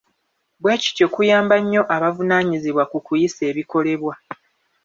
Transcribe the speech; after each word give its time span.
Bwe 0.61 0.75
kityo 0.81 1.07
kuyamba 1.13 1.55
nnyo 1.61 1.81
abavunaanyizibwa 1.95 2.83
ku 2.91 2.97
kuyisa 3.05 3.41
ebikolebwa. 3.51 4.13